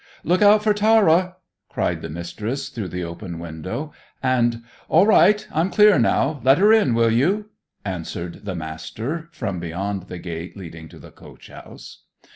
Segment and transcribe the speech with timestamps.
[0.23, 1.35] "Look out for Tara!"
[1.69, 3.93] cried the Mistress through the open window.
[4.23, 5.47] And: "All right!
[5.51, 6.41] I'm clear now.
[6.43, 7.51] Let her in, will you?"
[7.85, 11.99] answered the Master, from beyond the gate leading to the coach house.